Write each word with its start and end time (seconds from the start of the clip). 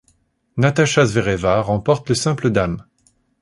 Natasha 0.57 1.05
Zvereva 1.05 1.61
remporte 1.61 2.09
le 2.09 2.15
simple 2.15 2.49
dames. 2.49 2.79